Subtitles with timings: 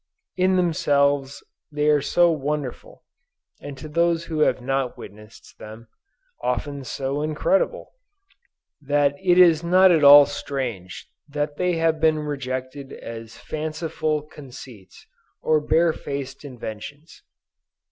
[0.35, 3.03] In themselves they are so wonderful,
[3.61, 5.89] and to those who have not witnessed them,
[6.41, 7.91] often so incredible,
[8.81, 15.05] that it is not at all strange that they have been rejected as fanciful conceits,
[15.39, 17.21] or bare faced inventions.